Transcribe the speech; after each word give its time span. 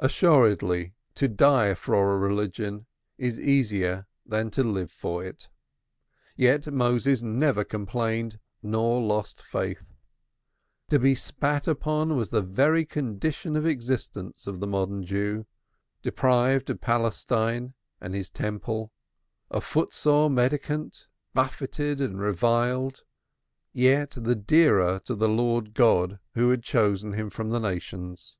Assuredly, 0.00 0.94
to 1.14 1.28
die 1.28 1.74
for 1.74 2.14
a 2.14 2.16
religion 2.16 2.86
is 3.18 3.38
easier 3.38 4.06
than 4.24 4.50
to 4.52 4.64
live 4.64 4.90
for 4.90 5.22
it. 5.22 5.50
Yet 6.34 6.72
Moses 6.72 7.20
never 7.20 7.64
complained 7.64 8.38
nor 8.62 9.02
lost 9.02 9.42
faith. 9.42 9.84
To 10.88 10.98
be 10.98 11.14
spat 11.14 11.68
upon 11.68 12.16
was 12.16 12.30
the 12.30 12.40
very 12.40 12.86
condition 12.86 13.56
of 13.56 13.66
existence 13.66 14.46
of 14.46 14.60
the 14.60 14.66
modern 14.66 15.04
Jew, 15.04 15.44
deprived 16.00 16.70
of 16.70 16.80
Palestine 16.80 17.74
and 18.00 18.14
his 18.14 18.30
Temple, 18.30 18.90
a 19.50 19.60
footsore 19.60 20.30
mendicant, 20.30 21.08
buffeted 21.34 22.00
and 22.00 22.18
reviled, 22.18 23.04
yet 23.74 24.12
the 24.12 24.34
dearer 24.34 24.98
to 25.00 25.14
the 25.14 25.28
Lord 25.28 25.74
God 25.74 26.18
who 26.32 26.48
had 26.48 26.62
chosen 26.62 27.12
him 27.12 27.28
from 27.28 27.50
the 27.50 27.60
nations. 27.60 28.38